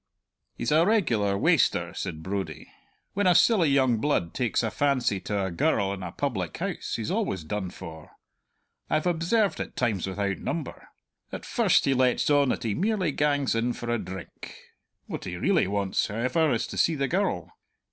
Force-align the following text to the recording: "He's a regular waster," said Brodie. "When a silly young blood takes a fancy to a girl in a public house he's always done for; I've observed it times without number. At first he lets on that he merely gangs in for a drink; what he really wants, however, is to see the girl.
"He's 0.55 0.71
a 0.71 0.83
regular 0.83 1.37
waster," 1.37 1.93
said 1.93 2.23
Brodie. 2.23 2.71
"When 3.13 3.27
a 3.27 3.35
silly 3.35 3.69
young 3.69 3.97
blood 3.97 4.33
takes 4.33 4.63
a 4.63 4.71
fancy 4.71 5.19
to 5.19 5.45
a 5.45 5.51
girl 5.51 5.93
in 5.93 6.01
a 6.01 6.11
public 6.11 6.57
house 6.57 6.95
he's 6.95 7.11
always 7.11 7.43
done 7.43 7.69
for; 7.69 8.09
I've 8.89 9.05
observed 9.05 9.59
it 9.59 9.75
times 9.75 10.07
without 10.07 10.39
number. 10.39 10.87
At 11.31 11.45
first 11.45 11.85
he 11.85 11.93
lets 11.93 12.27
on 12.31 12.49
that 12.49 12.63
he 12.63 12.73
merely 12.73 13.11
gangs 13.11 13.53
in 13.53 13.73
for 13.73 13.91
a 13.91 13.99
drink; 13.99 14.59
what 15.05 15.25
he 15.25 15.37
really 15.37 15.67
wants, 15.67 16.07
however, 16.07 16.51
is 16.51 16.65
to 16.65 16.79
see 16.79 16.95
the 16.95 17.07
girl. 17.07 17.51